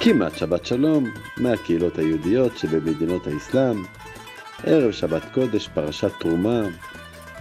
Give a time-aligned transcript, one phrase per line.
[0.00, 1.04] כמעט שבת שלום
[1.36, 3.84] מהקהילות היהודיות שבמדינות האסלאם,
[4.64, 6.62] ערב שבת קודש, פרשת תרומה,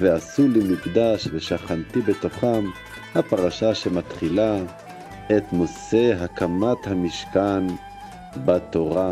[0.02, 2.66] ועשו לי מקדש ושכנתי בתוכם,
[3.16, 4.58] הפרשה שמתחילה
[5.38, 7.64] את נושא הקמת המשכן
[8.46, 9.12] בתורה.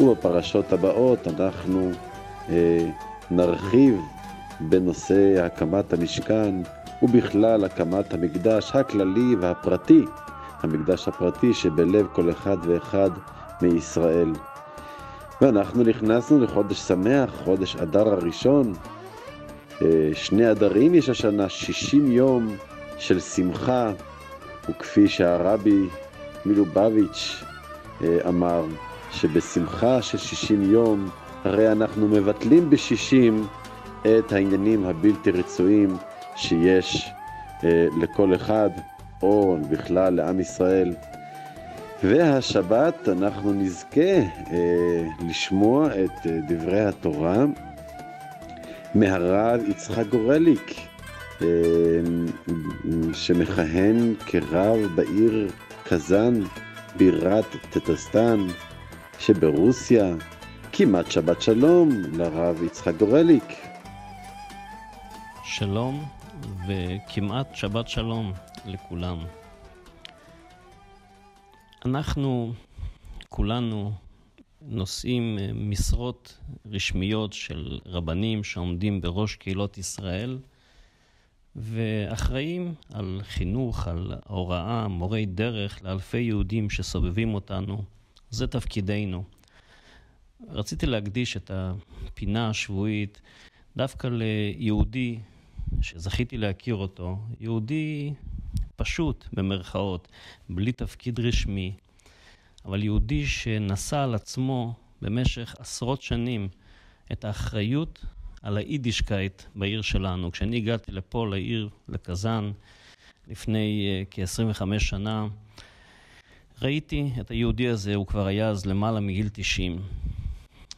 [0.00, 1.90] ובפרשות הבאות אנחנו
[2.48, 2.88] אה,
[3.30, 4.00] נרחיב
[4.60, 6.54] בנושא הקמת המשכן
[7.02, 10.04] ובכלל הקמת המקדש הכללי והפרטי.
[10.62, 13.10] המקדש הפרטי שבלב כל אחד ואחד
[13.62, 14.32] מישראל.
[15.40, 18.72] ואנחנו נכנסנו לחודש שמח, חודש אדר הראשון.
[19.82, 22.56] אה, שני אדרים יש השנה, 60 יום
[22.98, 23.92] של שמחה,
[24.68, 25.82] וכפי שהרבי
[26.46, 27.44] מלובביץ'
[28.04, 28.64] אה, אמר,
[29.12, 31.10] שבשמחה של 60 יום,
[31.44, 33.56] הרי אנחנו מבטלים ב-60
[34.06, 35.96] את העניינים הבלתי רצויים
[36.36, 37.10] שיש
[37.64, 38.70] אה, לכל אחד.
[39.22, 40.94] או בכלל לעם ישראל.
[42.04, 44.00] והשבת אנחנו נזכה
[44.52, 47.44] אה, לשמוע את אה, דברי התורה
[48.94, 50.74] מהרב יצחק גורליק,
[53.12, 55.48] שמכהן כרב בעיר
[55.84, 56.34] קזאן,
[56.96, 58.46] בירת טטסטן
[59.18, 60.14] שברוסיה.
[60.72, 63.44] כמעט שבת שלום לרב יצחק גורליק.
[65.44, 66.04] שלום
[66.68, 68.32] וכמעט שבת שלום
[68.66, 69.18] לכולם.
[71.84, 72.52] אנחנו
[73.28, 73.92] כולנו
[74.62, 80.38] נושאים אה, משרות רשמיות של רבנים שעומדים בראש קהילות ישראל
[81.56, 87.82] ואחראים על חינוך, על הוראה, מורי דרך לאלפי יהודים שסובבים אותנו.
[88.30, 89.24] זה תפקידנו.
[90.48, 93.20] רציתי להקדיש את הפינה השבועית
[93.76, 95.18] דווקא ליהודי
[95.80, 98.12] שזכיתי להכיר אותו, יהודי
[98.76, 100.08] פשוט, במרכאות,
[100.48, 101.72] בלי תפקיד רשמי,
[102.64, 106.48] אבל יהודי שנשא על עצמו במשך עשרות שנים
[107.12, 108.04] את האחריות
[108.42, 110.32] על היידישקייט בעיר שלנו.
[110.32, 112.52] כשאני הגעתי לפה, לעיר, לקזאן,
[113.28, 115.26] לפני uh, כ-25 שנה,
[116.62, 119.78] ראיתי את היהודי הזה, הוא כבר היה אז למעלה מגיל 90.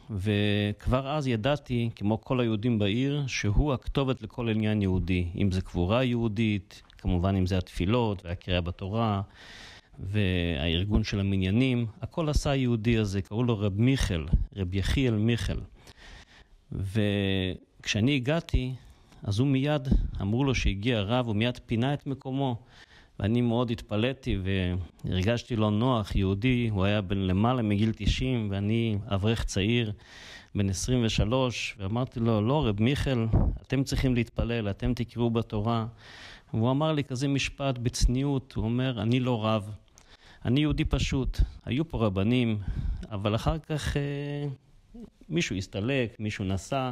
[0.09, 5.27] וכבר אז ידעתי, כמו כל היהודים בעיר, שהוא הכתובת לכל עניין יהודי.
[5.37, 9.21] אם זה קבורה יהודית, כמובן אם זה התפילות והקריאה בתורה
[9.99, 15.59] והארגון של המניינים, הכל עשה היהודי הזה, קראו לו רב מיכל, רב יחיאל מיכל.
[16.71, 18.73] וכשאני הגעתי,
[19.23, 19.87] אז הוא מיד,
[20.21, 22.55] אמרו לו שהגיע רב, הוא מיד פינה את מקומו.
[23.19, 24.37] ואני מאוד התפלאתי
[25.05, 29.91] והרגשתי לא נוח, יהודי, הוא היה בן למעלה מגיל 90 ואני אברך צעיר,
[30.55, 33.25] בן 23, ואמרתי לו, לא, רב מיכל,
[33.61, 35.85] אתם צריכים להתפלל, אתם תקראו בתורה.
[36.53, 39.71] והוא אמר לי כזה משפט בצניעות, הוא אומר, אני לא רב,
[40.45, 41.41] אני יהודי פשוט.
[41.65, 42.57] היו פה רבנים,
[43.11, 44.47] אבל אחר כך אה,
[45.29, 46.91] מישהו הסתלק, מישהו נסע,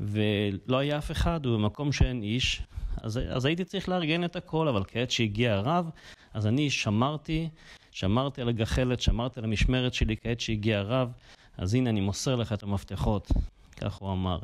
[0.00, 2.62] ולא היה אף אחד, ובמקום שאין איש,
[3.02, 5.90] אז, אז הייתי צריך לארגן את הכל, אבל כעת שהגיע הרב,
[6.34, 7.48] אז אני שמרתי,
[7.90, 11.12] שמרתי על הגחלת, שמרתי על המשמרת שלי, כעת שהגיע הרב,
[11.58, 13.32] אז הנה אני מוסר לך את המפתחות,
[13.76, 14.38] כך הוא אמר.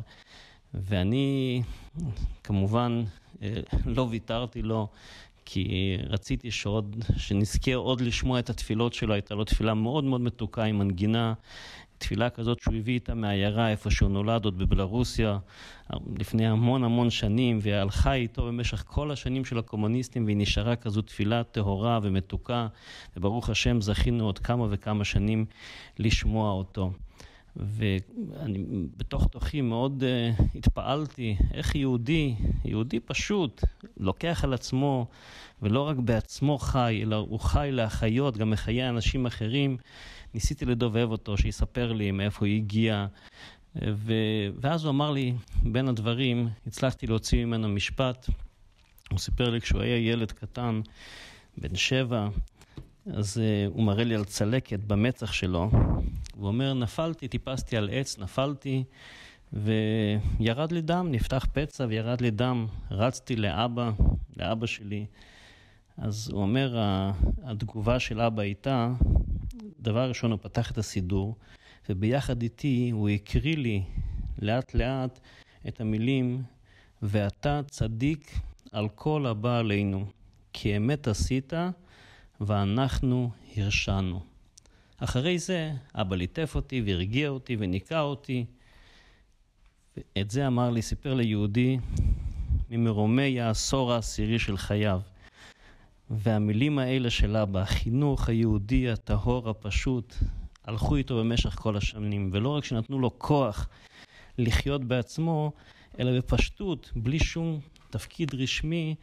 [0.75, 1.63] ואני
[2.45, 3.05] כמובן
[3.43, 3.55] אה,
[3.87, 4.89] לא ויתרתי לו,
[5.45, 10.65] כי רציתי שעוד, שנזכה עוד לשמוע את התפילות שלו, הייתה לו תפילה מאוד מאוד מתוקה
[10.65, 11.35] עם מנגינה,
[11.99, 15.39] תפילה כזאת שהוא הביא איתה מהעיירה איפה שהוא נולד, עוד בבלרוסיה,
[16.19, 21.45] לפני המון המון שנים, והלכה איתו במשך כל השנים של הקומוניסטים, והיא נשארה כזו תפילה
[21.45, 22.67] טהורה ומתוקה,
[23.17, 25.47] וברוך השם זכינו עוד כמה וכמה שנים
[25.99, 26.91] לשמוע אותו.
[27.57, 28.65] ואני
[28.97, 32.35] בתוך תוכי מאוד uh, התפעלתי איך יהודי,
[32.65, 33.65] יהודי פשוט,
[33.97, 35.07] לוקח על עצמו,
[35.63, 39.77] ולא רק בעצמו חי, אלא הוא חי להחיות, גם מחיי אנשים אחרים.
[40.35, 43.07] ניסיתי לדובב אותו, שיספר לי מאיפה הוא הגיע.
[43.95, 44.13] ו...
[44.61, 48.31] ואז הוא אמר לי, בין הדברים, הצלחתי להוציא ממנו משפט.
[49.11, 50.81] הוא סיפר לי כשהוא היה ילד קטן,
[51.59, 52.29] בן שבע,
[53.07, 55.71] אז uh, הוא מראה לי על צלקת במצח שלו,
[56.37, 58.85] הוא אומר, נפלתי, טיפסתי על עץ, נפלתי,
[59.53, 62.67] וירד לי דם, נפתח פצע וירד לי דם.
[62.91, 63.91] רצתי לאבא,
[64.37, 65.07] לאבא שלי.
[65.99, 66.79] אז הוא אומר,
[67.43, 68.93] התגובה של אבא הייתה,
[69.81, 71.37] דבר ראשון, הוא פתח את הסידור,
[71.89, 73.83] וביחד איתי הוא הקריא לי
[74.39, 75.21] לאט לאט
[75.69, 76.43] את המילים,
[77.03, 78.39] ואתה צדיק
[78.73, 80.07] על כל הבא עלינו.
[80.53, 81.53] כי אמת עשית,
[82.41, 84.36] ואנחנו הרשענו.
[84.99, 88.45] אחרי זה, אבא ליטף אותי והרגיע אותי וניקה אותי.
[90.19, 91.79] את זה אמר לי, סיפר ליהודי
[92.71, 95.01] ממרומי העשור העשירי של חייו.
[96.11, 100.15] והמילים האלה של אבא, החינוך היהודי הטהור הפשוט,
[100.65, 103.69] הלכו איתו במשך כל השנים, ולא רק שנתנו לו כוח
[104.39, 105.53] לחיות בעצמו,
[105.99, 107.61] אלא בפשטות, בלי שום
[107.91, 108.95] תפקיד רשמי,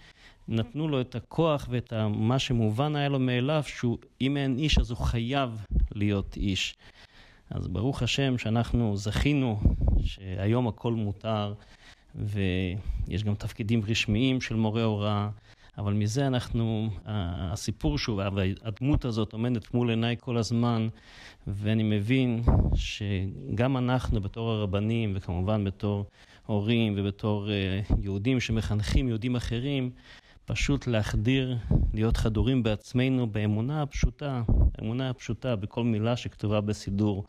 [0.47, 4.91] נתנו לו את הכוח ואת מה שמובן היה לו מאליו, שהוא אם אין איש אז
[4.91, 6.75] הוא חייב להיות איש.
[7.49, 9.59] אז ברוך השם שאנחנו זכינו
[10.03, 11.53] שהיום הכל מותר,
[12.15, 15.29] ויש גם תפקידים רשמיים של מורה הוראה.
[15.77, 20.87] אבל מזה אנחנו, הסיפור שהוא, והדמות הזאת עומדת מול עיניי כל הזמן,
[21.47, 22.43] ואני מבין
[22.75, 26.05] שגם אנחנו בתור הרבנים, וכמובן בתור
[26.45, 29.91] הורים ובתור אה, יהודים שמחנכים יהודים אחרים,
[30.45, 31.57] פשוט להחדיר,
[31.93, 34.41] להיות חדורים בעצמנו באמונה הפשוטה,
[34.77, 37.25] האמונה הפשוטה בכל מילה שכתובה בסידור,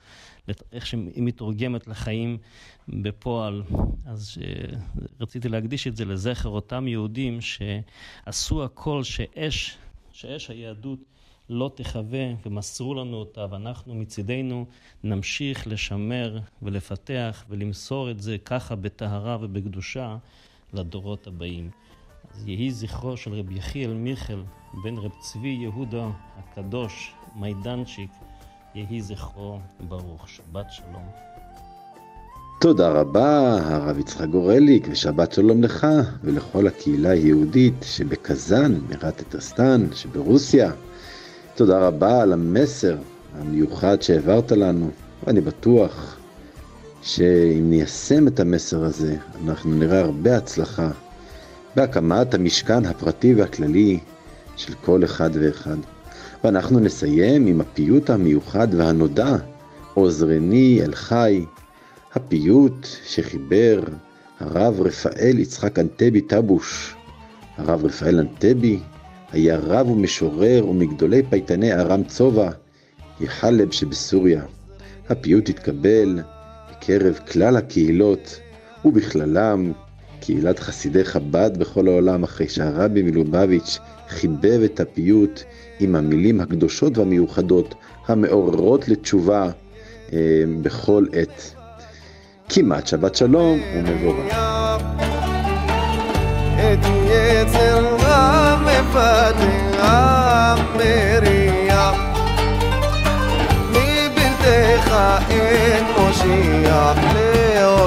[0.73, 2.39] איך שהיא מתורגמת לחיים
[2.89, 3.63] בפועל.
[4.07, 4.79] אז אה,
[5.21, 9.77] רציתי להקדיש את זה לזכר אותם יהודים שעשו הכל שאש,
[10.13, 10.99] שאש היהדות
[11.51, 14.67] לא תחווה ומסרו לנו אותה, ואנחנו מצידנו
[15.05, 20.17] נמשיך לשמר ולפתח ולמסור את זה ככה בטהרה ובקדושה
[20.73, 21.71] לדורות הבאים.
[22.47, 24.43] יהי זכרו של רבי יחיאל מיכל
[24.85, 26.07] בן רב צבי יהודה
[26.39, 28.11] הקדוש מיידנצ'יק,
[28.75, 30.29] יהי זכרו ברוך.
[30.29, 31.07] שבת שלום.
[32.61, 35.87] תודה רבה, הרב יצחק גורליק, ושבת שלום לך
[36.23, 40.73] ולכל הקהילה היהודית שבקזאן, בירת אתרסטן, שברוסיה.
[41.55, 42.97] תודה רבה על המסר
[43.35, 44.91] המיוחד שהעברת לנו,
[45.23, 46.17] ואני בטוח
[47.03, 50.91] שאם ניישם את המסר הזה, אנחנו נראה הרבה הצלחה
[51.77, 53.99] בהקמת המשכן הפרטי והכללי
[54.57, 55.77] של כל אחד ואחד.
[56.45, 59.37] ואנחנו נסיים עם הפיוט המיוחד והנודע,
[59.95, 61.45] עוזרני אל חי,
[62.15, 63.83] הפיוט שחיבר
[64.41, 66.95] הרב רפאל יצחק אנטבי טבוש.
[67.57, 68.79] הרב רפאל אנטבי
[69.33, 72.51] היה רב ומשורר ומגדולי פייטני ארם צובע,
[73.21, 74.43] יחלב שבסוריה.
[75.09, 76.21] הפיוט התקבל
[76.71, 78.41] בקרב כלל הקהילות,
[78.85, 79.73] ובכללם
[80.27, 83.79] קהילת חסידי חב"ד בכל העולם, אחרי שהרבי מלובביץ'
[84.09, 85.43] חיבב את הפיוט
[85.81, 87.75] עם המילים הקדושות והמיוחדות,
[88.07, 89.51] המעוררות לתשובה
[90.13, 90.19] אה,
[90.63, 91.55] בכל עת.
[92.49, 94.35] כמעט שבת שלום ומבורך.
[96.57, 97.97] את יצר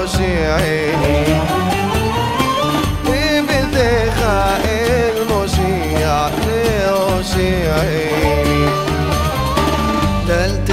[0.07, 1.56] להושיעני
[4.27, 8.18] אל מושיע להושיעני
[10.27, 10.69] דלת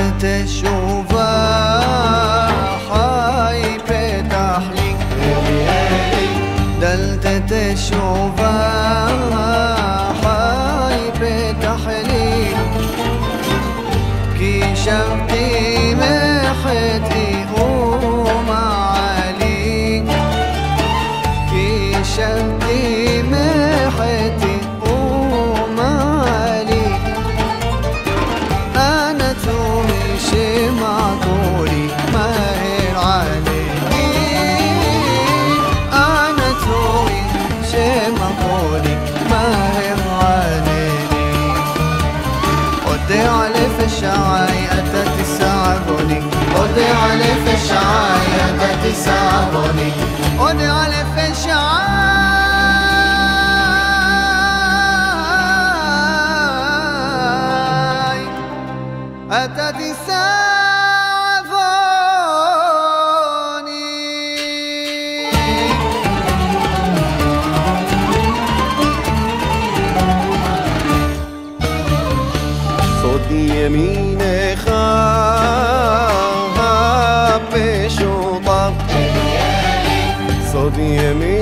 [48.94, 49.90] עיסאווי
[50.38, 52.23] עוד אלף שעה
[80.74, 81.33] DM